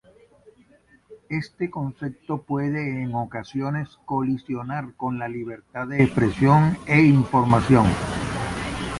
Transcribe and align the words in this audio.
Este 1.29 1.69
concepto 1.69 2.41
puede 2.41 3.03
en 3.03 3.13
ocasiones 3.13 3.99
colisionar 4.05 4.95
con 4.95 5.19
la 5.19 5.27
libertad 5.27 5.85
de 5.87 6.01
expresión 6.01 6.75
e 6.87 7.03
información. 7.03 7.85